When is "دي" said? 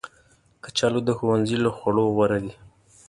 2.43-2.53